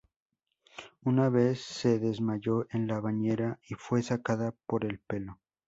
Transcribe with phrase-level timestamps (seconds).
[1.03, 5.37] Una vez se desmayó en la bañera y fue sacada por el pelo.